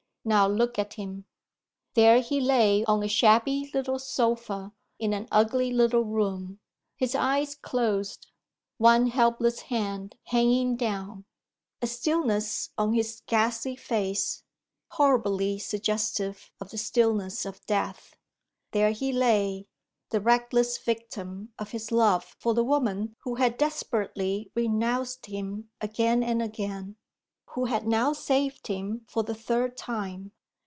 Now 0.23 0.47
look 0.47 0.77
at 0.77 0.93
him." 0.93 1.25
There 1.95 2.21
he 2.21 2.39
lay 2.39 2.85
on 2.85 3.01
a 3.01 3.07
shabby 3.07 3.71
little 3.73 3.97
sofa, 3.97 4.71
in 4.99 5.13
an 5.13 5.27
ugly 5.31 5.73
little 5.73 6.03
room; 6.05 6.59
his 6.95 7.15
eyes 7.15 7.55
closed; 7.55 8.27
one 8.77 9.07
helpless 9.07 9.61
hand 9.61 10.15
hanging 10.25 10.75
down; 10.75 11.25
a 11.81 11.87
stillness 11.87 12.69
on 12.77 12.93
his 12.93 13.23
ghastly 13.25 13.75
face, 13.75 14.43
horribly 14.89 15.57
suggestive 15.57 16.51
of 16.61 16.69
the 16.69 16.77
stillness 16.77 17.43
of 17.43 17.65
death 17.65 18.15
there 18.73 18.91
he 18.91 19.11
lay, 19.11 19.65
the 20.11 20.21
reckless 20.21 20.77
victim 20.77 21.51
of 21.57 21.71
his 21.71 21.91
love 21.91 22.35
for 22.37 22.53
the 22.53 22.63
woman 22.63 23.15
who 23.21 23.33
had 23.41 23.57
desperately 23.57 24.51
renounced 24.53 25.25
him 25.25 25.71
again 25.81 26.21
and 26.21 26.43
again, 26.43 26.95
who 27.55 27.65
had 27.65 27.85
now 27.85 28.13
saved 28.13 28.67
him 28.67 29.05
for 29.09 29.23
the 29.23 29.35
third 29.35 29.75
time. 29.75 30.31